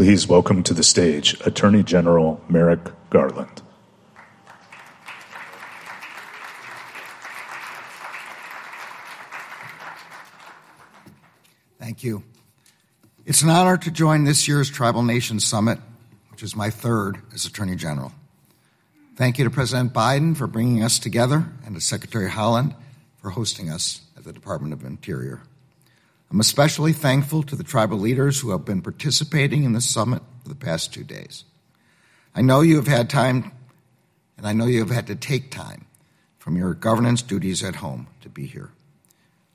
please 0.00 0.26
welcome 0.26 0.62
to 0.62 0.72
the 0.72 0.82
stage 0.82 1.38
Attorney 1.44 1.82
General 1.82 2.42
Merrick 2.48 2.80
Garland. 3.10 3.60
Thank 11.78 12.02
you. 12.02 12.22
It's 13.26 13.42
an 13.42 13.50
honor 13.50 13.76
to 13.76 13.90
join 13.90 14.24
this 14.24 14.48
year's 14.48 14.70
Tribal 14.70 15.02
Nations 15.02 15.44
Summit, 15.44 15.78
which 16.30 16.42
is 16.42 16.56
my 16.56 16.70
third 16.70 17.18
as 17.34 17.44
Attorney 17.44 17.76
General. 17.76 18.10
Thank 19.16 19.36
you 19.36 19.44
to 19.44 19.50
President 19.50 19.92
Biden 19.92 20.34
for 20.34 20.46
bringing 20.46 20.82
us 20.82 20.98
together 20.98 21.44
and 21.66 21.74
to 21.74 21.80
Secretary 21.82 22.30
Haaland 22.30 22.74
for 23.18 23.28
hosting 23.28 23.68
us 23.68 24.00
at 24.16 24.24
the 24.24 24.32
Department 24.32 24.72
of 24.72 24.82
Interior. 24.82 25.42
I'm 26.30 26.40
especially 26.40 26.92
thankful 26.92 27.42
to 27.42 27.56
the 27.56 27.64
tribal 27.64 27.98
leaders 27.98 28.40
who 28.40 28.50
have 28.50 28.64
been 28.64 28.82
participating 28.82 29.64
in 29.64 29.72
the 29.72 29.80
summit 29.80 30.22
for 30.42 30.48
the 30.48 30.54
past 30.54 30.94
two 30.94 31.02
days. 31.02 31.44
I 32.34 32.42
know 32.42 32.60
you 32.60 32.76
have 32.76 32.86
had 32.86 33.10
time, 33.10 33.50
and 34.36 34.46
I 34.46 34.52
know 34.52 34.66
you 34.66 34.78
have 34.78 34.90
had 34.90 35.08
to 35.08 35.16
take 35.16 35.50
time 35.50 35.86
from 36.38 36.56
your 36.56 36.74
governance 36.74 37.22
duties 37.22 37.64
at 37.64 37.76
home 37.76 38.06
to 38.20 38.28
be 38.28 38.46
here. 38.46 38.70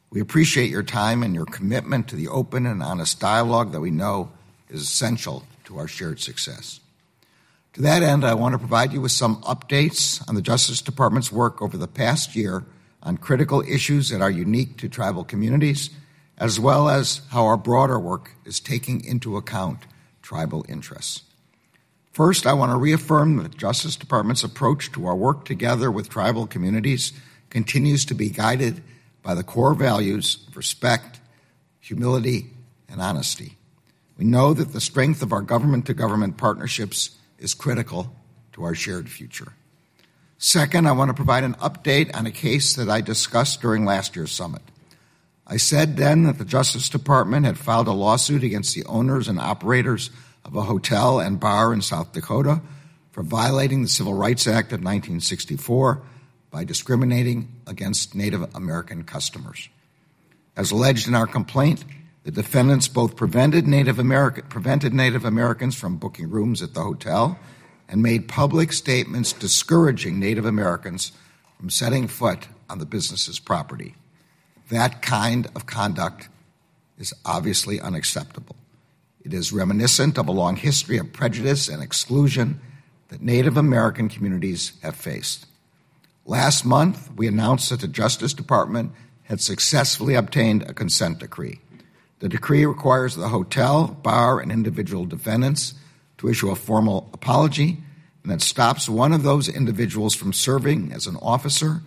We 0.10 0.20
appreciate 0.20 0.70
your 0.70 0.84
time 0.84 1.24
and 1.24 1.34
your 1.34 1.46
commitment 1.46 2.10
to 2.10 2.16
the 2.16 2.28
open 2.28 2.66
and 2.66 2.84
honest 2.84 3.20
dialogue 3.20 3.72
that 3.72 3.82
we 3.82 3.92
know 3.92 4.32
is 4.70 4.82
essential 4.82 5.46
to 5.66 5.78
our 5.78 5.88
shared 5.88 6.20
success. 6.20 6.82
To 7.74 7.82
that 7.82 8.04
end, 8.04 8.24
I 8.24 8.34
want 8.34 8.54
to 8.54 8.60
provide 8.60 8.94
you 8.94 9.02
with 9.02 9.12
some 9.12 9.42
updates 9.42 10.26
on 10.30 10.36
the 10.36 10.42
Justice 10.42 10.82
Department's 10.82 11.32
work 11.32 11.62
over 11.62 11.78
the 11.78 11.88
past 11.88 12.36
year 12.36 12.64
on 13.02 13.18
critical 13.18 13.62
issues 13.62 14.10
that 14.10 14.22
are 14.22 14.32
unique 14.32 14.78
to 14.78 14.90
tribal 14.90 15.24
communities, 15.24 15.90
as 16.38 16.60
well 16.60 16.90
as 16.90 17.22
how 17.30 17.46
our 17.46 17.58
broader 17.58 18.00
work 18.00 18.32
is 18.46 18.60
taking 18.60 19.04
into 19.04 19.38
account 19.38 19.86
tribal 20.22 20.66
interests. 20.68 21.24
First, 22.12 22.48
I 22.48 22.54
want 22.54 22.72
to 22.72 22.78
reaffirm 22.78 23.38
that 23.38 23.52
the 23.52 23.58
Justice 23.58 23.96
Department's 23.96 24.44
approach 24.44 24.92
to 24.94 25.06
our 25.06 25.16
work 25.16 25.46
together 25.46 25.92
with 25.92 26.10
tribal 26.10 26.48
communities 26.48 27.14
continues 27.50 28.06
to 28.06 28.14
be 28.14 28.30
guided 28.30 28.82
by 29.22 29.36
the 29.36 29.44
core 29.44 29.74
values 29.74 30.46
of 30.48 30.56
respect, 30.56 31.20
humility, 31.80 32.52
and 32.88 33.02
honesty. 33.02 33.58
We 34.18 34.26
know 34.26 34.54
that 34.54 34.72
the 34.72 34.80
strength 34.80 35.22
of 35.22 35.34
our 35.34 35.42
government 35.42 35.88
to 35.88 35.94
government 35.94 36.38
partnerships 36.38 37.18
is 37.38 37.54
critical 37.54 38.16
to 38.54 38.64
our 38.64 38.76
shared 38.76 39.10
future. 39.10 39.52
Second, 40.38 40.88
I 40.88 40.94
want 40.94 41.10
to 41.10 41.14
provide 41.14 41.44
an 41.44 41.56
update 41.56 42.16
on 42.16 42.26
a 42.26 42.32
case 42.32 42.76
that 42.76 42.90
I 42.90 43.02
discussed 43.02 43.62
during 43.62 43.84
last 43.84 44.16
year's 44.16 44.32
summit. 44.32 44.62
I 45.48 45.58
said 45.58 45.98
then 45.98 46.24
that 46.24 46.40
the 46.40 46.46
Justice 46.46 46.90
Department 46.90 47.46
had 47.46 47.58
filed 47.58 47.88
a 47.88 47.92
lawsuit 47.92 48.44
against 48.44 48.74
the 48.74 48.86
owners 48.86 49.28
and 49.28 49.40
operators 49.40 50.10
of 50.44 50.56
a 50.56 50.64
hotel 50.64 51.20
and 51.20 51.40
bar 51.40 51.72
in 51.72 51.82
South 51.82 52.14
Dakota 52.14 52.62
for 53.12 53.22
violating 53.22 53.82
the 53.82 53.88
Civil 53.88 54.16
Rights 54.16 54.48
Act 54.48 54.72
of 54.72 54.80
1964 54.80 56.02
by 56.50 56.64
discriminating 56.64 57.50
against 57.68 58.16
Native 58.16 58.56
American 58.56 59.04
customers. 59.04 59.70
As 60.58 60.72
alleged 60.72 61.08
in 61.08 61.14
our 61.14 61.28
complaint, 61.28 61.84
the 62.24 62.32
defendants 62.32 62.88
both 62.88 63.16
prevented 63.16 63.68
Native, 63.68 64.00
America, 64.00 64.42
prevented 64.42 64.94
Native 64.94 65.26
Americans 65.26 65.76
from 65.76 65.98
booking 65.98 66.30
rooms 66.30 66.64
at 66.64 66.74
the 66.74 66.82
hotel 66.82 67.38
and 67.88 68.02
made 68.02 68.28
public 68.28 68.74
statements 68.74 69.32
discouraging 69.32 70.20
Native 70.20 70.46
Americans 70.46 71.12
from 71.60 71.70
setting 71.70 72.08
foot 72.08 72.48
on 72.68 72.80
the 72.80 72.86
business's 72.86 73.38
property. 73.38 73.96
That 74.70 75.02
kind 75.02 75.48
of 75.56 75.66
conduct 75.66 76.30
is 76.98 77.14
obviously 77.26 77.80
unacceptable. 77.80 78.56
It 79.24 79.34
is 79.34 79.52
reminiscent 79.52 80.18
of 80.18 80.28
a 80.28 80.32
long 80.32 80.56
history 80.56 80.98
of 80.98 81.14
prejudice 81.14 81.68
and 81.68 81.82
exclusion 81.82 82.60
that 83.10 83.22
Native 83.22 83.58
American 83.58 84.10
communities 84.10 84.74
have 84.82 84.96
faced. 84.96 85.46
Last 86.26 86.66
month, 86.66 87.12
we 87.16 87.28
announced 87.28 87.70
that 87.70 87.82
the 87.82 87.88
Justice 87.88 88.34
Department 88.34 88.92
had 89.24 89.42
successfully 89.42 90.16
obtained 90.16 90.64
a 90.64 90.74
consent 90.74 91.20
decree. 91.20 91.60
The 92.20 92.30
decree 92.30 92.66
requires 92.66 93.16
the 93.16 93.28
hotel, 93.28 93.88
bar, 93.88 94.40
and 94.40 94.52
individual 94.52 95.06
defendants 95.06 95.74
to 96.18 96.30
issue 96.30 96.50
a 96.50 96.56
formal 96.56 97.10
apology, 97.14 97.78
and 98.24 98.32
that 98.32 98.42
stops 98.42 98.90
one 98.90 99.14
of 99.14 99.24
those 99.24 99.50
individuals 99.50 100.16
from 100.16 100.34
serving 100.34 100.92
as 100.92 101.06
an 101.08 101.18
officer, 101.18 101.82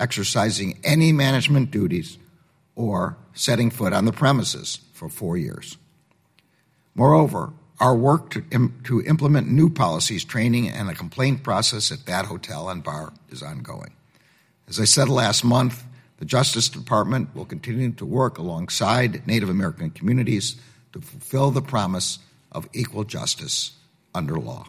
exercising 0.00 0.80
any 0.82 1.12
management 1.12 1.70
duties, 1.70 2.18
or 2.76 3.16
setting 3.34 3.70
foot 3.70 3.92
on 3.92 4.04
the 4.04 4.12
premises 4.12 4.80
for 4.92 5.08
four 5.08 5.36
years. 5.36 5.76
Moreover, 6.94 7.52
our 7.80 7.94
work 7.94 8.30
to, 8.30 8.44
Im- 8.52 8.80
to 8.84 9.02
implement 9.02 9.50
new 9.50 9.68
policies, 9.68 10.24
training, 10.24 10.68
and 10.68 10.88
a 10.88 10.94
complaint 10.94 11.42
process 11.42 11.90
at 11.90 12.06
that 12.06 12.26
hotel 12.26 12.68
and 12.68 12.82
bar 12.82 13.12
is 13.30 13.42
ongoing. 13.42 13.94
As 14.68 14.80
I 14.80 14.84
said 14.84 15.08
last 15.08 15.44
month, 15.44 15.84
the 16.18 16.24
Justice 16.24 16.68
Department 16.68 17.34
will 17.34 17.44
continue 17.44 17.90
to 17.92 18.06
work 18.06 18.38
alongside 18.38 19.26
Native 19.26 19.48
American 19.48 19.90
communities 19.90 20.56
to 20.92 21.00
fulfill 21.00 21.50
the 21.50 21.60
promise 21.60 22.20
of 22.52 22.68
equal 22.72 23.04
justice 23.04 23.72
under 24.14 24.36
law. 24.36 24.66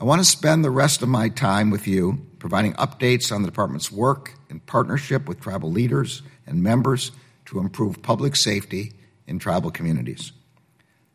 I 0.00 0.04
want 0.04 0.20
to 0.20 0.24
spend 0.24 0.64
the 0.64 0.70
rest 0.70 1.00
of 1.02 1.08
my 1.08 1.28
time 1.28 1.70
with 1.70 1.86
you 1.86 2.26
providing 2.40 2.72
updates 2.74 3.30
on 3.30 3.42
the 3.42 3.48
department's 3.48 3.92
work 3.92 4.34
in 4.50 4.58
partnership 4.58 5.28
with 5.28 5.40
tribal 5.40 5.70
leaders 5.70 6.22
and 6.46 6.62
members 6.62 7.12
to 7.46 7.58
improve 7.58 8.02
public 8.02 8.36
safety 8.36 8.92
in 9.26 9.38
tribal 9.38 9.70
communities. 9.70 10.32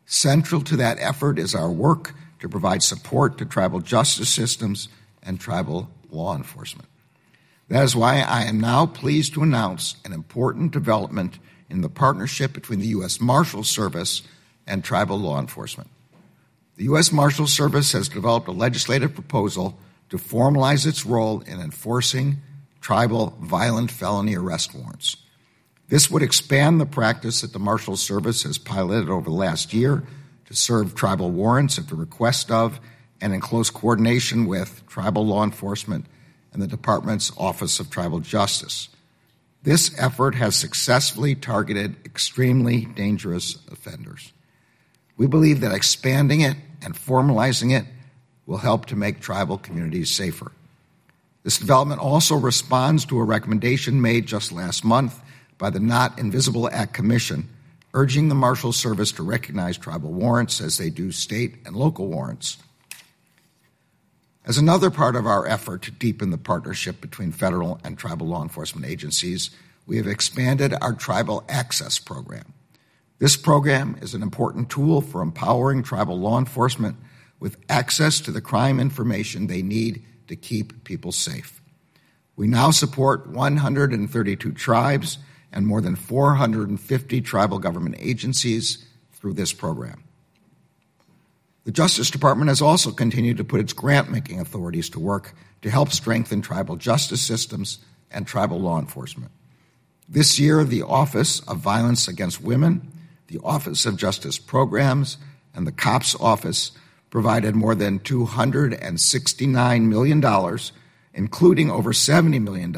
Central 0.05 0.61
to 0.61 0.77
that 0.77 0.97
effort 0.99 1.38
is 1.38 1.53
our 1.53 1.69
work 1.69 2.13
to 2.39 2.47
provide 2.47 2.81
support 2.83 3.37
to 3.37 3.45
tribal 3.45 3.79
justice 3.79 4.29
systems 4.29 4.87
and 5.23 5.39
tribal 5.39 5.89
law 6.09 6.35
enforcement. 6.35 6.87
That 7.69 7.83
is 7.83 7.95
why 7.95 8.21
I 8.21 8.43
am 8.43 8.61
now 8.61 8.85
pleased 8.85 9.33
to 9.33 9.43
announce 9.43 9.97
an 10.05 10.13
important 10.13 10.71
development 10.71 11.39
in 11.69 11.81
the 11.81 11.89
partnership 11.89 12.53
between 12.53 12.79
the 12.79 12.87
U.S. 12.87 13.19
Marshal 13.19 13.63
Service 13.63 14.21
and 14.66 14.83
tribal 14.83 15.19
law 15.19 15.39
enforcement. 15.39 15.89
The 16.77 16.85
U.S. 16.85 17.11
Marshal 17.11 17.47
Service 17.47 17.91
has 17.91 18.07
developed 18.07 18.47
a 18.47 18.51
legislative 18.51 19.13
proposal 19.13 19.77
to 20.09 20.17
formalize 20.17 20.85
its 20.87 21.05
role 21.05 21.41
in 21.41 21.59
enforcing 21.59 22.37
tribal 22.87 23.35
violent 23.41 23.91
felony 23.91 24.33
arrest 24.33 24.73
warrants. 24.73 25.17
This 25.89 26.09
would 26.09 26.23
expand 26.23 26.79
the 26.79 26.85
practice 26.85 27.41
that 27.41 27.51
the 27.51 27.59
Marshal 27.59 27.97
Service 27.97 28.43
has 28.43 28.57
piloted 28.57 29.09
over 29.09 29.29
the 29.29 29.35
last 29.35 29.73
year 29.73 30.03
to 30.45 30.55
serve 30.55 30.95
tribal 30.95 31.29
warrants 31.29 31.77
at 31.77 31.89
the 31.89 31.95
request 31.95 32.49
of 32.49 32.79
and 33.19 33.33
in 33.33 33.41
close 33.41 33.69
coordination 33.69 34.45
with 34.45 34.87
tribal 34.87 35.25
law 35.25 35.43
enforcement 35.43 36.05
and 36.53 36.61
the 36.61 36.67
Department's 36.67 37.29
Office 37.37 37.81
of 37.81 37.89
Tribal 37.89 38.21
Justice. 38.21 38.87
This 39.63 39.93
effort 39.99 40.35
has 40.35 40.55
successfully 40.55 41.35
targeted 41.35 41.97
extremely 42.05 42.85
dangerous 42.85 43.57
offenders. 43.69 44.31
We 45.17 45.27
believe 45.27 45.59
that 45.59 45.75
expanding 45.75 46.39
it 46.39 46.55
and 46.81 46.95
formalizing 46.95 47.77
it 47.77 47.85
will 48.45 48.59
help 48.59 48.85
to 48.85 48.95
make 48.95 49.19
tribal 49.19 49.57
communities 49.57 50.09
safer. 50.09 50.53
This 51.47 51.59
development 51.59 52.02
also 52.02 52.35
responds 52.35 53.06
to 53.06 53.19
a 53.19 53.24
recommendation 53.24 54.02
made 54.02 54.25
just 54.25 54.52
last 54.52 54.84
month 54.84 55.18
by 55.58 55.69
the 55.69 55.80
Not 55.80 56.19
Invisible 56.19 56.69
Act 56.69 56.94
Commission, 56.94 57.47
urging 57.94 58.28
the 58.28 58.35
Marshal 58.35 58.74
Service 58.74 59.13
to 59.13 59.24
recognize 59.24 59.78
tribal 59.78 60.12
warrants 60.12 60.59
as 60.59 60.78
they 60.78 60.90
do 60.90 61.13
state 61.13 61.56
and 61.66 61.74
local 61.74 62.08
warrants 62.08 62.58
as 64.44 64.58
another 64.58 64.90
part 64.90 65.16
of 65.16 65.25
our 65.25 65.47
effort 65.47 65.84
to 65.84 65.91
deepen 65.91 66.31
the 66.31 66.38
partnership 66.38 67.00
between 67.00 67.31
federal 67.31 67.79
and 67.81 67.97
tribal 67.97 68.28
law 68.28 68.44
enforcement 68.44 68.85
agencies, 68.85 69.50
we 69.85 69.96
have 69.96 70.08
expanded 70.08 70.74
our 70.81 70.94
Tribal 70.94 71.46
Access 71.47 71.97
Program. 71.97 72.53
This 73.19 73.38
program 73.38 73.96
is 74.02 74.14
an 74.14 74.22
important 74.22 74.69
tool 74.69 75.00
for 75.00 75.22
empowering 75.22 75.81
tribal 75.81 76.20
law 76.20 76.40
enforcement 76.40 76.97
with 77.40 77.55
access 77.70 78.20
to 78.20 78.32
the 78.32 78.41
crime 78.41 78.82
information 78.82 79.47
they 79.47 79.61
need 79.61 80.03
to 80.28 80.35
keep 80.35 80.84
people 80.84 81.12
safe. 81.12 81.62
We 82.35 82.47
now 82.47 82.72
support 82.72 83.28
132 83.28 84.52
tribes 84.53 85.18
and 85.52 85.66
more 85.66 85.82
than 85.82 85.96
450 85.96 87.22
tribal 87.22 87.59
government 87.59 87.96
agencies 88.00 88.85
through 89.14 89.34
this 89.34 89.53
program. 89.53 90.03
The 91.64 91.72
Justice 91.72 92.09
Department 92.09 92.50
has 92.50 92.62
also 92.62 92.91
continued 92.91 93.38
to 93.38 93.44
put 93.44 93.59
its 93.59 93.74
grant 93.74 94.09
making 94.09 94.40
authorities 94.40 94.90
to 94.91 95.00
work 95.00 95.34
to 95.64 95.70
help 95.70 95.91
strengthen 95.91 96.41
tribal 96.41 96.76
justice 96.76 97.22
systems 97.22 97.79
and 98.12 98.26
tribal 98.26 98.59
law 98.59 98.79
enforcement. 98.79 99.32
This 100.08 100.40
year, 100.40 100.64
the 100.64 100.84
Office 100.84 101.41
of 101.41 101.58
Violence 101.58 102.08
Against 102.08 102.41
Women, 102.41 102.94
the 103.28 103.40
Office 103.44 103.85
of 103.85 103.97
Justice 103.97 104.40
Programs, 104.40 105.18
and 105.53 105.68
the 105.68 105.74
COPS 105.74 106.16
Office 106.22 106.72
provided 107.09 107.55
more 107.55 107.75
than 107.75 107.99
$269 107.99 109.81
million, 109.83 110.59
including 111.13 111.71
over 111.71 111.91
$70 111.91 112.41
million 112.41 112.73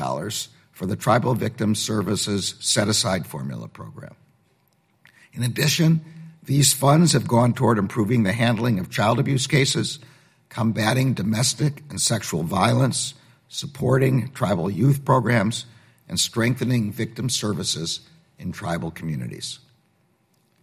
for 0.72 0.86
the 0.86 0.96
Tribal 0.96 1.34
Victim 1.34 1.76
Services 1.76 2.56
Set 2.60 2.88
Aside 2.88 3.28
Formula 3.28 3.68
program. 3.68 4.16
In 5.34 5.44
addition, 5.44 6.02
These 6.50 6.74
funds 6.74 7.14
have 7.14 7.28
gone 7.28 7.54
toward 7.54 7.78
improving 7.78 8.24
the 8.24 8.34
handling 8.34 8.80
of 8.80 8.90
child 8.90 9.20
abuse 9.20 9.46
cases, 9.46 10.00
combating 10.50 11.14
domestic 11.14 11.84
and 11.92 12.02
sexual 12.02 12.42
violence, 12.42 13.14
supporting 13.50 14.32
tribal 14.32 14.68
youth 14.68 15.06
programs, 15.06 15.68
and 16.08 16.20
strengthening 16.20 16.92
victim 16.92 17.30
services 17.30 18.00
in 18.40 18.52
tribal 18.52 18.90
communities. 18.90 19.60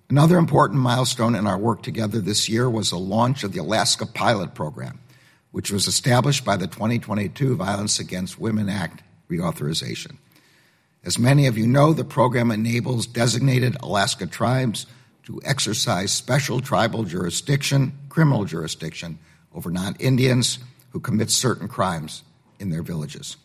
Another 0.08 0.38
important 0.38 0.80
milestone 0.80 1.34
in 1.34 1.48
our 1.48 1.58
work 1.58 1.82
together 1.82 2.20
this 2.20 2.48
year 2.48 2.70
was 2.70 2.90
the 2.90 2.98
launch 2.98 3.42
of 3.42 3.52
the 3.52 3.58
Alaska 3.58 4.06
Pilot 4.06 4.54
Program, 4.54 5.00
which 5.50 5.72
was 5.72 5.88
established 5.88 6.44
by 6.44 6.56
the 6.56 6.68
2022 6.68 7.56
Violence 7.56 7.98
Against 7.98 8.38
Women 8.38 8.68
Act 8.68 9.02
reauthorization. 9.28 10.16
As 11.02 11.18
many 11.18 11.48
of 11.48 11.58
you 11.58 11.66
know, 11.66 11.92
the 11.92 12.04
program 12.04 12.52
enables 12.52 13.06
designated 13.06 13.76
Alaska 13.82 14.28
tribes 14.28 14.86
to 15.24 15.40
exercise 15.44 16.12
special 16.12 16.60
tribal 16.60 17.02
jurisdiction, 17.02 17.92
criminal 18.08 18.44
jurisdiction, 18.44 19.18
over 19.52 19.72
non 19.72 19.96
Indians 19.98 20.60
who 20.90 21.00
commit 21.00 21.30
certain 21.30 21.66
crimes 21.66 22.22
in 22.60 22.70
their 22.70 22.82
villages. 22.82 23.36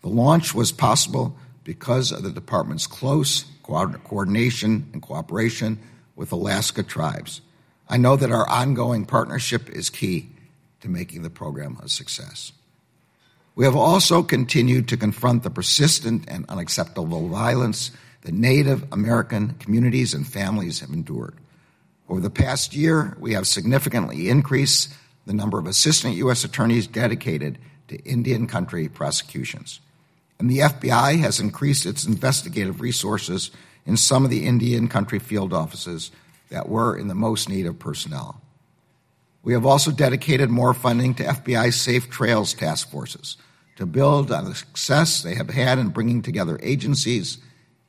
The 0.00 0.08
launch 0.08 0.54
was 0.54 0.72
possible 0.72 1.36
because 1.64 2.12
of 2.12 2.22
the 2.22 2.30
department's 2.30 2.86
close 2.86 3.44
coordination 3.62 4.88
and 4.92 5.02
cooperation 5.02 5.78
with 6.16 6.32
Alaska 6.32 6.82
tribes. 6.82 7.40
I 7.88 7.96
know 7.96 8.16
that 8.16 8.32
our 8.32 8.48
ongoing 8.48 9.04
partnership 9.04 9.68
is 9.68 9.90
key 9.90 10.28
to 10.80 10.88
making 10.88 11.22
the 11.22 11.30
program 11.30 11.78
a 11.82 11.88
success. 11.88 12.52
We 13.54 13.64
have 13.64 13.76
also 13.76 14.22
continued 14.22 14.88
to 14.88 14.96
confront 14.96 15.42
the 15.42 15.50
persistent 15.50 16.24
and 16.28 16.48
unacceptable 16.48 17.28
violence 17.28 17.90
that 18.22 18.32
Native 18.32 18.84
American 18.92 19.54
communities 19.54 20.14
and 20.14 20.26
families 20.26 20.80
have 20.80 20.90
endured. 20.90 21.34
Over 22.08 22.20
the 22.20 22.30
past 22.30 22.74
year, 22.74 23.16
we 23.20 23.34
have 23.34 23.46
significantly 23.46 24.28
increased 24.28 24.92
the 25.26 25.34
number 25.34 25.58
of 25.58 25.66
assistant 25.66 26.16
U.S. 26.16 26.44
attorneys 26.44 26.86
dedicated 26.86 27.58
to 27.88 28.02
Indian 28.04 28.46
country 28.46 28.88
prosecutions. 28.88 29.80
And 30.38 30.50
the 30.50 30.58
FBI 30.58 31.18
has 31.20 31.40
increased 31.40 31.86
its 31.86 32.04
investigative 32.04 32.80
resources 32.80 33.50
in 33.86 33.96
some 33.96 34.24
of 34.24 34.30
the 34.30 34.46
Indian 34.46 34.88
country 34.88 35.18
field 35.18 35.52
offices 35.52 36.10
that 36.50 36.68
were 36.68 36.96
in 36.96 37.08
the 37.08 37.14
most 37.14 37.48
need 37.48 37.66
of 37.66 37.78
personnel. 37.78 38.40
We 39.42 39.54
have 39.54 39.66
also 39.66 39.90
dedicated 39.90 40.50
more 40.50 40.74
funding 40.74 41.14
to 41.14 41.24
FBI 41.24 41.72
Safe 41.72 42.08
Trails 42.10 42.54
task 42.54 42.90
forces 42.90 43.36
to 43.76 43.86
build 43.86 44.30
on 44.30 44.44
the 44.44 44.54
success 44.54 45.22
they 45.22 45.34
have 45.34 45.50
had 45.50 45.78
in 45.78 45.88
bringing 45.88 46.22
together 46.22 46.58
agencies, 46.62 47.38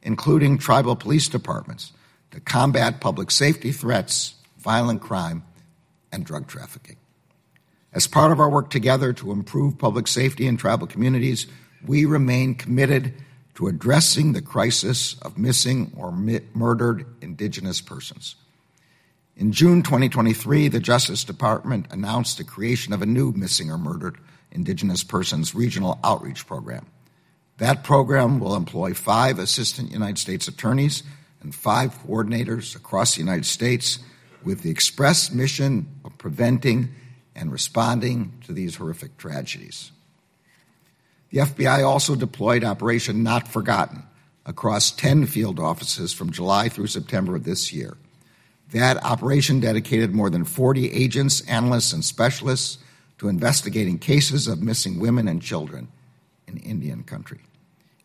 including 0.02 0.58
tribal 0.58 0.96
police 0.96 1.28
departments, 1.28 1.92
to 2.32 2.40
combat 2.40 3.00
public 3.00 3.30
safety 3.30 3.72
threats, 3.72 4.36
violent 4.58 5.02
crime, 5.02 5.44
and 6.12 6.26
drug 6.26 6.48
trafficking. 6.48 6.96
As 7.94 8.08
part 8.08 8.32
of 8.32 8.40
our 8.40 8.50
work 8.50 8.72
together 8.72 9.14
to 9.14 9.32
improve 9.32 9.78
public 9.78 10.08
safety 10.08 10.48
in 10.48 10.58
tribal 10.58 10.88
communities, 10.88 11.46
we 11.86 12.06
remain 12.06 12.56
committed 12.56 13.14
to 13.56 13.68
addressing 13.68 14.34
the 14.34 14.42
crisis 14.42 15.16
of 15.22 15.38
missing 15.38 15.94
or 15.96 16.12
murdered 16.12 17.06
Indigenous 17.22 17.82
persons. 17.82 18.36
In 19.36 19.52
June 19.52 19.82
2023, 19.82 20.68
the 20.68 20.80
Justice 20.80 21.24
Department 21.24 21.88
announced 21.92 22.38
the 22.38 22.44
creation 22.44 22.94
of 22.94 23.02
a 23.02 23.08
new 23.08 23.32
missing 23.32 23.72
or 23.72 23.78
murdered 23.78 24.18
Indigenous 24.52 25.04
persons 25.04 25.56
regional 25.56 26.00
outreach 26.04 26.46
program. 26.46 26.86
That 27.58 27.84
program 27.84 28.40
will 28.40 28.56
employ 28.56 28.94
five 28.94 29.40
assistant 29.40 29.92
United 29.92 30.20
States 30.20 30.48
attorneys 30.48 31.04
and 31.42 31.54
five 31.54 31.98
coordinators 32.04 32.76
across 32.76 33.16
the 33.16 33.22
United 33.22 33.46
States 33.46 34.00
with 34.44 34.62
the 34.62 34.70
express 34.70 35.32
mission 35.32 35.88
of 36.06 36.18
preventing 36.18 36.94
and 37.36 37.52
responding 37.52 38.34
to 38.46 38.54
these 38.54 38.76
horrific 38.76 39.18
tragedies. 39.18 39.92
The 41.34 41.40
FBI 41.40 41.84
also 41.84 42.16
deployed 42.16 42.64
Operation 42.64 43.24
Not 43.24 43.48
Forgotten 43.48 44.04
across 44.46 44.92
10 44.92 45.26
field 45.26 45.60
offices 45.60 46.14
from 46.14 46.30
July 46.30 46.70
through 46.70 46.86
September 46.86 47.36
of 47.36 47.44
this 47.44 47.74
year. 47.74 47.98
That 48.72 49.04
operation 49.04 49.60
dedicated 49.60 50.14
more 50.14 50.30
than 50.30 50.46
40 50.46 50.92
agents, 50.92 51.42
analysts, 51.50 51.92
and 51.92 52.06
specialists 52.06 52.78
to 53.18 53.30
investigating 53.30 53.98
cases 53.98 54.48
of 54.48 54.62
missing 54.62 55.00
women 55.00 55.28
and 55.28 55.42
children 55.42 55.88
in 56.48 56.58
Indian 56.58 57.02
country. 57.02 57.40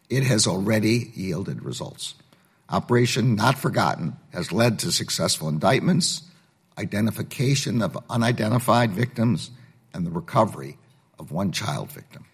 It 0.08 0.22
has 0.22 0.46
already 0.46 1.12
yielded 1.14 1.62
results. 1.62 2.14
Operation 2.70 3.34
Not 3.34 3.58
Forgotten 3.58 4.16
has 4.32 4.52
led 4.52 4.78
to 4.78 4.90
successful 4.90 5.50
indictments, 5.50 6.22
identification 6.78 7.82
of 7.82 8.02
unidentified 8.08 8.92
victims, 8.92 9.50
and 9.92 10.06
the 10.06 10.10
recovery 10.10 10.78
of 11.18 11.30
one 11.30 11.52
child 11.52 11.92
victim. 11.92 12.24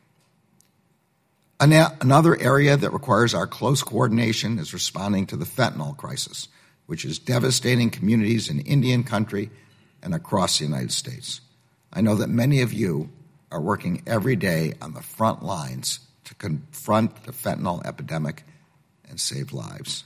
Another 1.60 2.38
area 2.40 2.76
that 2.76 2.92
requires 2.92 3.32
our 3.32 3.46
close 3.46 3.82
coordination 3.82 4.58
is 4.58 4.74
responding 4.74 5.26
to 5.26 5.36
the 5.36 5.44
fentanyl 5.44 5.96
crisis, 5.96 6.48
which 6.86 7.04
is 7.04 7.18
devastating 7.18 7.90
communities 7.90 8.50
in 8.50 8.60
Indian 8.60 9.04
country 9.04 9.50
and 10.02 10.14
across 10.14 10.58
the 10.58 10.64
United 10.64 10.92
States. 10.92 11.40
I 11.92 12.00
know 12.00 12.16
that 12.16 12.28
many 12.28 12.60
of 12.60 12.72
you 12.72 13.08
are 13.50 13.60
working 13.60 14.02
every 14.06 14.36
day 14.36 14.74
on 14.82 14.94
the 14.94 15.00
front 15.00 15.42
lines 15.42 16.00
to 16.24 16.34
confront 16.34 17.24
the 17.24 17.32
fentanyl 17.32 17.86
epidemic 17.86 18.42
and 19.08 19.20
save 19.20 19.52
lives. 19.52 20.04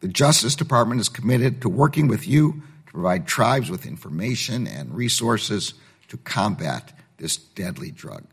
The 0.00 0.08
Justice 0.08 0.56
Department 0.56 1.00
is 1.00 1.10
committed 1.10 1.60
to 1.60 1.68
working 1.68 2.08
with 2.08 2.26
you 2.26 2.62
to 2.86 2.92
provide 2.92 3.26
tribes 3.26 3.70
with 3.70 3.86
information 3.86 4.66
and 4.66 4.94
resources 4.94 5.74
to 6.08 6.16
combat 6.16 6.92
this 7.18 7.36
deadly 7.36 7.90
drug. 7.90 8.24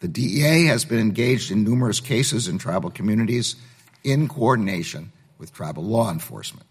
The 0.00 0.08
DEA 0.08 0.66
has 0.66 0.84
been 0.84 1.00
engaged 1.00 1.50
in 1.50 1.64
numerous 1.64 2.00
cases 2.00 2.46
in 2.48 2.58
tribal 2.58 2.90
communities 2.90 3.56
in 4.04 4.28
coordination 4.28 5.12
with 5.38 5.52
tribal 5.52 5.84
law 5.84 6.10
enforcement. 6.10 6.66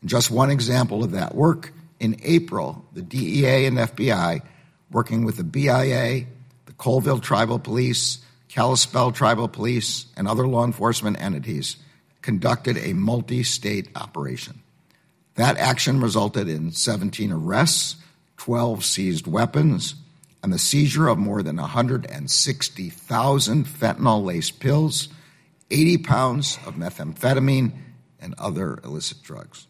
And 0.00 0.10
just 0.10 0.30
one 0.30 0.50
example 0.50 1.02
of 1.02 1.12
that 1.12 1.34
work, 1.34 1.72
in 2.00 2.20
April, 2.22 2.84
the 2.92 3.02
DEA 3.02 3.66
and 3.66 3.78
FBI, 3.78 4.42
working 4.90 5.24
with 5.24 5.36
the 5.36 5.44
BIA, 5.44 6.26
the 6.66 6.72
Colville 6.74 7.18
Tribal 7.18 7.58
Police, 7.58 8.18
Kalispel 8.48 9.12
Tribal 9.12 9.48
Police, 9.48 10.06
and 10.16 10.28
other 10.28 10.46
law 10.46 10.64
enforcement 10.64 11.20
entities, 11.20 11.76
conducted 12.22 12.76
a 12.78 12.92
multi 12.92 13.42
state 13.42 13.88
operation. 13.96 14.62
That 15.34 15.56
action 15.56 16.00
resulted 16.00 16.48
in 16.48 16.72
17 16.72 17.32
arrests, 17.32 17.96
12 18.38 18.84
seized 18.84 19.26
weapons, 19.26 19.94
and 20.42 20.52
the 20.52 20.58
seizure 20.58 21.08
of 21.08 21.18
more 21.18 21.42
than 21.42 21.56
160,000 21.56 23.66
fentanyl 23.66 24.24
laced 24.24 24.60
pills, 24.60 25.08
80 25.70 25.98
pounds 25.98 26.58
of 26.64 26.74
methamphetamine, 26.74 27.72
and 28.20 28.34
other 28.38 28.78
illicit 28.84 29.22
drugs. 29.22 29.66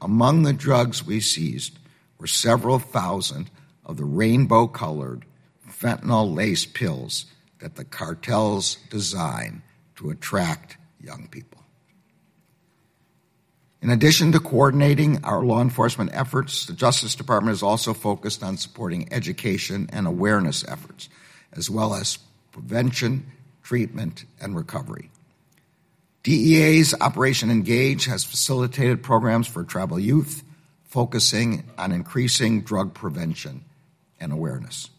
Among 0.00 0.42
the 0.42 0.52
drugs 0.52 1.04
we 1.04 1.20
seized 1.20 1.78
were 2.18 2.26
several 2.26 2.78
thousand 2.78 3.50
of 3.84 3.96
the 3.96 4.04
rainbow 4.04 4.66
colored 4.66 5.24
fentanyl 5.68 6.34
laced 6.34 6.74
pills 6.74 7.26
that 7.60 7.76
the 7.76 7.84
cartels 7.84 8.78
design 8.90 9.62
to 9.96 10.10
attract 10.10 10.76
young 11.00 11.28
people. 11.28 11.57
In 13.80 13.90
addition 13.90 14.32
to 14.32 14.40
coordinating 14.40 15.24
our 15.24 15.44
law 15.44 15.62
enforcement 15.62 16.10
efforts, 16.12 16.66
the 16.66 16.72
Justice 16.72 17.14
Department 17.14 17.54
is 17.54 17.62
also 17.62 17.94
focused 17.94 18.42
on 18.42 18.56
supporting 18.56 19.12
education 19.12 19.88
and 19.92 20.06
awareness 20.06 20.64
efforts, 20.66 21.08
as 21.52 21.70
well 21.70 21.94
as 21.94 22.18
prevention, 22.50 23.26
treatment, 23.62 24.24
and 24.40 24.56
recovery. 24.56 25.10
DEA's 26.24 26.92
Operation 27.00 27.50
Engage 27.50 28.06
has 28.06 28.24
facilitated 28.24 29.02
programs 29.02 29.46
for 29.46 29.62
tribal 29.62 30.00
youth, 30.00 30.42
focusing 30.84 31.62
on 31.78 31.92
increasing 31.92 32.62
drug 32.62 32.94
prevention 32.94 33.64
and 34.18 34.32
awareness. 34.32 34.90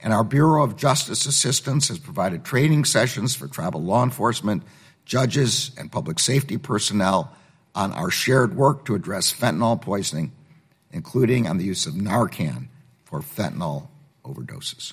And 0.00 0.14
our 0.14 0.24
Bureau 0.24 0.64
of 0.64 0.76
Justice 0.76 1.26
Assistance 1.26 1.88
has 1.88 1.98
provided 1.98 2.44
training 2.44 2.86
sessions 2.86 3.34
for 3.34 3.48
tribal 3.48 3.82
law 3.82 4.02
enforcement, 4.02 4.62
judges, 5.04 5.70
and 5.76 5.92
public 5.92 6.18
safety 6.18 6.56
personnel 6.56 7.34
on 7.74 7.92
our 7.92 8.10
shared 8.10 8.56
work 8.56 8.84
to 8.84 8.94
address 8.94 9.32
fentanyl 9.32 9.80
poisoning, 9.80 10.32
including 10.90 11.46
on 11.46 11.58
the 11.58 11.64
use 11.64 11.86
of 11.86 11.94
Narcan 11.94 12.68
for 13.04 13.20
fentanyl 13.20 13.88
overdoses. 14.24 14.92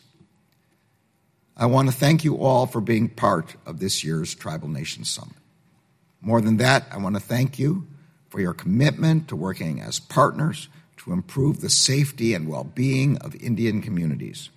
I 1.56 1.68
want 1.68 1.90
to 1.90 1.96
thank 1.96 2.24
you 2.24 2.38
all 2.38 2.66
for 2.66 2.82
being 2.82 3.10
part 3.10 3.56
of 3.66 3.80
this 3.80 4.04
year's 4.04 4.34
Tribal 4.34 4.68
Nations 4.68 5.10
Summit. 5.10 5.36
More 6.22 6.42
than 6.42 6.58
that, 6.58 6.86
I 6.92 6.98
want 6.98 7.16
to 7.16 7.22
thank 7.22 7.60
you 7.60 7.88
for 8.30 8.40
your 8.40 8.54
commitment 8.54 9.28
to 9.28 9.36
working 9.36 9.82
as 9.82 10.00
partners 10.00 10.70
to 10.98 11.12
improve 11.12 11.62
the 11.62 11.70
safety 11.70 12.34
and 12.34 12.48
well 12.48 12.64
being 12.64 13.18
of 13.18 13.36
Indian 13.36 13.82
communities. 13.82 14.50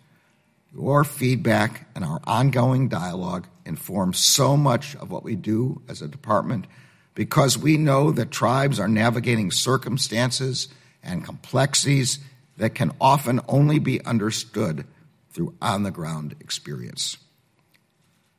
Your 0.74 1.04
feedback 1.04 1.88
and 1.94 2.04
our 2.04 2.20
ongoing 2.24 2.88
dialogue 2.88 3.46
inform 3.64 4.12
so 4.12 4.56
much 4.56 4.96
of 4.96 5.10
what 5.10 5.24
we 5.24 5.36
do 5.36 5.80
as 5.88 6.02
a 6.02 6.08
department 6.08 6.66
because 7.14 7.56
we 7.56 7.76
know 7.76 8.10
that 8.10 8.30
tribes 8.30 8.80
are 8.80 8.88
navigating 8.88 9.50
circumstances 9.50 10.68
and 11.02 11.24
complexities 11.24 12.18
that 12.56 12.74
can 12.74 12.92
often 13.00 13.40
only 13.48 13.78
be 13.78 14.04
understood 14.04 14.84
through 15.30 15.54
on 15.60 15.82
the 15.82 15.90
ground 15.90 16.34
experience. 16.40 17.16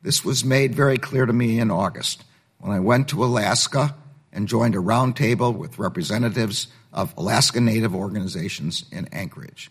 This 0.02 0.24
was 0.24 0.44
made 0.44 0.74
very 0.74 0.98
clear 0.98 1.26
to 1.26 1.32
me 1.32 1.58
in 1.58 1.70
August 1.70 2.24
when 2.58 2.72
I 2.72 2.80
went 2.80 3.08
to 3.08 3.24
Alaska 3.24 3.94
and 4.32 4.48
joined 4.48 4.74
a 4.74 4.78
roundtable 4.78 5.56
with 5.56 5.78
representatives 5.78 6.68
of 6.92 7.14
Alaska 7.16 7.60
Native 7.60 7.94
organizations 7.94 8.84
in 8.90 9.06
Anchorage. 9.12 9.70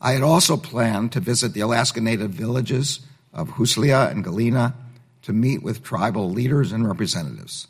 I 0.00 0.12
had 0.12 0.22
also 0.22 0.56
planned 0.56 1.12
to 1.12 1.20
visit 1.20 1.52
the 1.52 1.60
Alaska 1.60 2.00
Native 2.00 2.30
villages 2.30 3.00
of 3.32 3.50
Huslia 3.50 4.10
and 4.10 4.24
Galena 4.24 4.74
to 5.22 5.32
meet 5.32 5.62
with 5.62 5.82
tribal 5.82 6.30
leaders 6.30 6.72
and 6.72 6.86
representatives. 6.86 7.68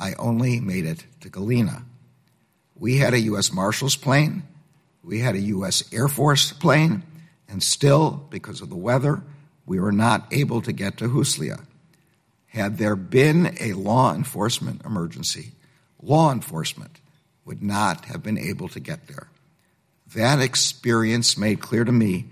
I 0.00 0.14
only 0.14 0.60
made 0.60 0.86
it 0.86 1.04
to 1.20 1.28
Galena. 1.28 1.84
We 2.74 2.96
had 2.96 3.12
a 3.12 3.20
U.S. 3.20 3.52
Marshal's 3.52 3.96
plane, 3.96 4.42
we 5.04 5.20
had 5.20 5.34
a 5.34 5.40
U.S. 5.40 5.84
Air 5.92 6.08
Force 6.08 6.52
plane, 6.52 7.02
and 7.48 7.62
still, 7.62 8.26
because 8.30 8.62
of 8.62 8.70
the 8.70 8.76
weather, 8.76 9.22
we 9.66 9.78
were 9.78 9.92
not 9.92 10.26
able 10.32 10.62
to 10.62 10.72
get 10.72 10.96
to 10.96 11.08
Huslia. 11.08 11.64
Had 12.46 12.78
there 12.78 12.96
been 12.96 13.56
a 13.60 13.74
law 13.74 14.14
enforcement 14.14 14.84
emergency, 14.84 15.52
law 16.02 16.32
enforcement 16.32 17.00
would 17.44 17.62
not 17.62 18.06
have 18.06 18.22
been 18.22 18.38
able 18.38 18.68
to 18.68 18.80
get 18.80 19.06
there. 19.06 19.28
That 20.14 20.40
experience 20.40 21.36
made 21.36 21.60
clear 21.60 21.84
to 21.84 21.92
me 21.92 22.26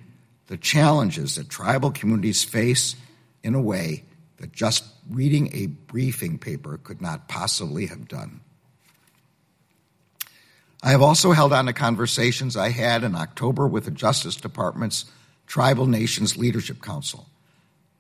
the 0.46 0.56
challenges 0.56 1.36
that 1.36 1.48
tribal 1.48 1.90
communities 1.90 2.42
face 2.42 2.96
in 3.42 3.54
a 3.54 3.60
way 3.60 4.04
that 4.38 4.52
just 4.52 4.84
reading 5.08 5.50
a 5.52 5.66
briefing 5.66 6.38
paper 6.38 6.78
could 6.78 7.02
not 7.02 7.28
possibly 7.28 7.86
have 7.86 8.08
done. 8.08 8.40
I 10.82 10.90
have 10.90 11.02
also 11.02 11.32
held 11.32 11.52
on 11.52 11.66
to 11.66 11.72
conversations 11.72 12.56
I 12.56 12.70
had 12.70 13.02
in 13.02 13.16
October 13.16 13.66
with 13.66 13.84
the 13.84 13.90
Justice 13.90 14.36
Department's 14.36 15.06
Tribal 15.46 15.86
Nations 15.86 16.36
Leadership 16.36 16.80
Council. 16.80 17.26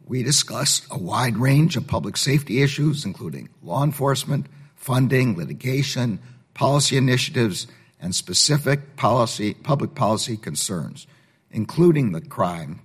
We 0.06 0.22
discussed 0.22 0.86
a 0.90 0.98
wide 0.98 1.36
range 1.36 1.76
of 1.76 1.86
public 1.86 2.16
safety 2.16 2.62
issues, 2.62 3.04
including 3.04 3.48
law 3.62 3.82
enforcement, 3.82 4.46
funding, 4.76 5.36
litigation, 5.36 6.20
policy 6.54 6.96
initiatives, 6.96 7.66
and 8.00 8.14
specific 8.14 8.96
policy, 8.96 9.54
public 9.54 9.96
policy 9.96 10.36
concerns, 10.36 11.08
including 11.50 12.12
the 12.12 12.20
crime 12.20 12.80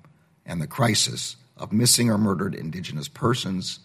and 0.45 0.59
the 0.59 0.67
crisis 0.67 1.35
of 1.57 1.71
missing 1.71 2.09
or 2.09 2.17
murdered 2.17 2.55
Indigenous 2.55 3.07
persons, 3.07 3.79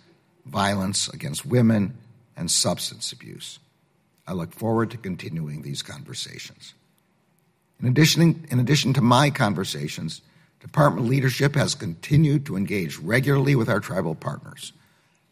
violence 0.47 1.09
against 1.09 1.47
women, 1.47 1.97
and 2.37 2.51
substance 2.51 3.13
abuse. 3.13 3.59
I 4.27 4.33
look 4.33 4.53
forward 4.53 4.91
to 4.91 4.97
continuing 4.97 5.63
these 5.63 5.83
conversations. 5.83 6.75
In 7.81 7.89
addition, 7.89 8.47
in 8.51 8.61
addition 8.61 8.93
to 8.95 9.01
my 9.01 9.31
conversations, 9.31 10.23
Department 10.61 11.07
leadership 11.07 11.55
has 11.55 11.75
continued 11.75 12.45
to 12.47 12.57
engage 12.57 12.99
regularly 12.99 13.55
with 13.55 13.69
our 13.69 13.81
tribal 13.81 14.15
partners. 14.15 14.73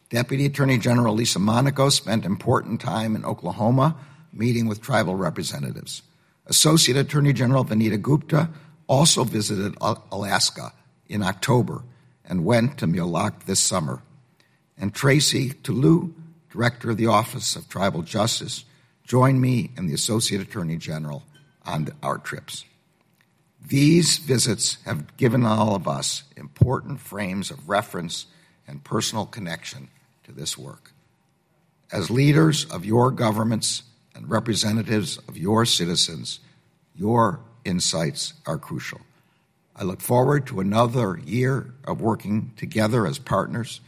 Deputy 0.09 0.45
Attorney 0.45 0.77
General 0.77 1.13
Lisa 1.13 1.39
Monaco 1.39 1.89
spent 1.89 2.23
important 2.25 2.79
time 2.79 3.15
in 3.15 3.25
Oklahoma 3.25 3.97
meeting 4.31 4.67
with 4.67 4.81
tribal 4.81 5.15
representatives. 5.15 6.01
Associate 6.45 6.97
Attorney 6.97 7.33
General 7.33 7.65
Vanita 7.65 8.01
Gupta 8.01 8.49
also 8.87 9.25
visited 9.25 9.75
Alaska 9.81 10.71
in 11.07 11.21
October 11.23 11.83
and 12.27 12.45
went 12.45 12.77
to 12.77 12.87
Mille 12.87 13.31
this 13.45 13.59
summer. 13.59 14.01
And 14.77 14.93
Tracy 14.93 15.51
Toulou, 15.51 16.13
Director 16.51 16.91
of 16.91 16.97
the 16.97 17.07
Office 17.07 17.55
of 17.55 17.67
Tribal 17.67 18.03
Justice, 18.03 18.65
joined 19.03 19.41
me 19.41 19.71
and 19.77 19.89
the 19.89 19.93
Associate 19.93 20.41
Attorney 20.41 20.75
General 20.75 21.23
on 21.65 21.87
our 22.03 22.17
trips. 22.17 22.65
These 23.65 24.17
visits 24.17 24.77
have 24.85 25.17
given 25.17 25.45
all 25.45 25.75
of 25.75 25.87
us 25.87 26.23
important 26.35 26.99
frames 26.99 27.49
of 27.51 27.69
reference 27.69 28.27
and 28.67 28.83
personal 28.83 29.25
connection 29.25 29.89
to 30.23 30.31
this 30.31 30.57
work. 30.57 30.91
As 31.91 32.09
leaders 32.09 32.65
of 32.65 32.85
your 32.85 33.11
governments 33.11 33.83
and 34.13 34.29
representatives 34.29 35.17
of 35.27 35.37
your 35.37 35.65
citizens, 35.65 36.39
your 36.95 37.39
insights 37.63 38.33
are 38.45 38.57
crucial. 38.57 39.01
I 39.79 39.83
look 39.83 40.01
forward 40.01 40.47
to 40.47 40.59
another 40.59 41.19
year 41.23 41.71
of 41.83 42.01
working 42.01 42.51
together 42.57 43.05
as 43.05 43.19
partners 43.19 43.79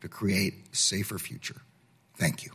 to 0.00 0.08
create 0.08 0.54
a 0.72 0.76
safer 0.76 1.18
future. 1.18 1.60
Thank 2.16 2.46
you. 2.46 2.52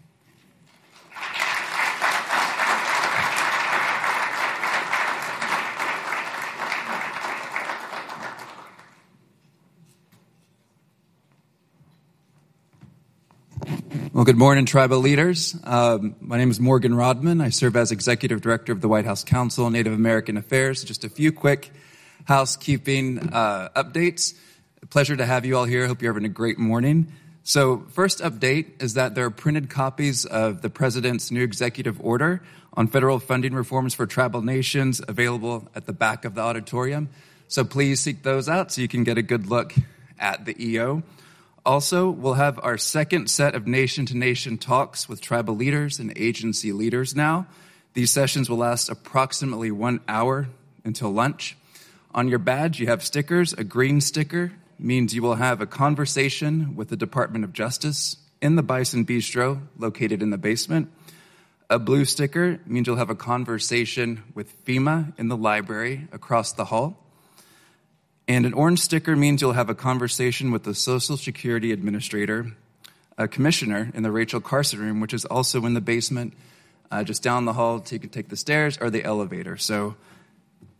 Well, 14.11 14.25
good 14.25 14.37
morning, 14.37 14.65
tribal 14.65 14.97
leaders. 14.97 15.55
Um, 15.63 16.15
my 16.19 16.37
name 16.39 16.49
is 16.49 16.59
Morgan 16.59 16.95
Rodman. 16.95 17.39
I 17.39 17.49
serve 17.51 17.75
as 17.75 17.91
Executive 17.91 18.41
Director 18.41 18.73
of 18.73 18.81
the 18.81 18.89
White 18.89 19.05
House 19.05 19.23
Council 19.23 19.65
on 19.65 19.73
Native 19.73 19.93
American 19.93 20.37
Affairs. 20.37 20.83
Just 20.83 21.03
a 21.03 21.09
few 21.09 21.31
quick 21.31 21.71
housekeeping 22.29 23.33
uh, 23.33 23.69
updates. 23.75 24.35
Pleasure 24.91 25.17
to 25.17 25.25
have 25.25 25.45
you 25.45 25.57
all 25.57 25.65
here. 25.65 25.87
Hope 25.87 26.03
you're 26.03 26.13
having 26.13 26.29
a 26.29 26.33
great 26.33 26.59
morning. 26.59 27.11
So, 27.41 27.87
first 27.89 28.19
update 28.19 28.83
is 28.83 28.93
that 28.93 29.15
there 29.15 29.25
are 29.25 29.31
printed 29.31 29.71
copies 29.71 30.25
of 30.25 30.61
the 30.61 30.69
President's 30.69 31.31
new 31.31 31.43
executive 31.43 31.99
order 31.99 32.43
on 32.73 32.85
federal 32.87 33.19
funding 33.19 33.55
reforms 33.55 33.95
for 33.95 34.05
tribal 34.05 34.43
nations 34.43 35.01
available 35.07 35.67
at 35.73 35.87
the 35.87 35.91
back 35.91 36.23
of 36.23 36.35
the 36.35 36.41
auditorium. 36.41 37.09
So, 37.47 37.63
please 37.63 37.99
seek 37.99 38.21
those 38.21 38.47
out 38.47 38.71
so 38.71 38.81
you 38.81 38.87
can 38.87 39.03
get 39.03 39.17
a 39.17 39.23
good 39.23 39.47
look 39.47 39.73
at 40.19 40.45
the 40.45 40.55
EO. 40.63 41.01
Also, 41.65 42.11
we'll 42.11 42.35
have 42.35 42.59
our 42.61 42.77
second 42.77 43.31
set 43.31 43.55
of 43.55 43.65
nation 43.65 44.05
to 44.05 44.15
nation 44.15 44.59
talks 44.59 45.09
with 45.09 45.19
tribal 45.19 45.55
leaders 45.55 45.97
and 45.97 46.15
agency 46.15 46.71
leaders 46.73 47.15
now. 47.15 47.47
These 47.95 48.11
sessions 48.11 48.51
will 48.51 48.57
last 48.57 48.87
approximately 48.87 49.71
one 49.71 50.01
hour 50.07 50.47
until 50.85 51.09
lunch. 51.09 51.57
On 52.11 52.27
your 52.27 52.39
badge, 52.39 52.79
you 52.79 52.87
have 52.87 53.03
stickers. 53.03 53.53
A 53.53 53.63
green 53.63 54.01
sticker 54.01 54.51
means 54.79 55.13
you 55.13 55.21
will 55.21 55.35
have 55.35 55.61
a 55.61 55.67
conversation 55.67 56.75
with 56.75 56.89
the 56.89 56.97
Department 56.97 57.43
of 57.43 57.53
Justice 57.53 58.17
in 58.41 58.55
the 58.55 58.63
Bison 58.63 59.05
Bistro 59.05 59.61
located 59.77 60.23
in 60.23 60.31
the 60.31 60.37
basement. 60.37 60.91
A 61.69 61.77
blue 61.77 62.05
sticker 62.05 62.59
means 62.65 62.87
you'll 62.87 62.95
have 62.95 63.11
a 63.11 63.15
conversation 63.15 64.23
with 64.33 64.65
FEMA 64.65 65.13
in 65.19 65.27
the 65.27 65.37
library 65.37 66.07
across 66.11 66.51
the 66.51 66.65
hall. 66.65 66.97
And 68.27 68.45
an 68.47 68.53
orange 68.53 68.79
sticker 68.79 69.15
means 69.15 69.41
you'll 69.41 69.53
have 69.53 69.69
a 69.69 69.75
conversation 69.75 70.51
with 70.51 70.63
the 70.63 70.73
Social 70.73 71.15
Security 71.15 71.71
Administrator, 71.71 72.53
a 73.19 73.27
commissioner 73.27 73.91
in 73.93 74.01
the 74.01 74.11
Rachel 74.11 74.41
Carson 74.41 74.79
room, 74.79 74.99
which 74.99 75.13
is 75.13 75.25
also 75.25 75.63
in 75.65 75.75
the 75.75 75.81
basement, 75.81 76.33
uh, 76.89 77.03
just 77.03 77.21
down 77.21 77.45
the 77.45 77.53
hall. 77.53 77.85
So 77.85 77.93
you 77.93 77.99
can 77.99 78.09
take 78.09 78.29
the 78.29 78.35
stairs 78.35 78.79
or 78.81 78.89
the 78.89 79.03
elevator. 79.03 79.57
So 79.57 79.95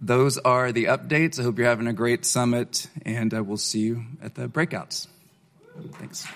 those 0.02 0.38
are 0.38 0.72
the 0.72 0.86
updates. 0.86 1.40
I 1.40 1.44
hope 1.44 1.58
you're 1.58 1.68
having 1.68 1.88
a 1.88 1.94
great 1.94 2.26
summit, 2.26 2.88
and 3.06 3.34
uh, 3.34 3.44
we'll 3.44 3.58
see 3.58 3.80
you 3.80 4.04
at 4.22 4.36
the 4.36 4.48
breakouts. 4.48 5.08
Thanks. 5.94 6.28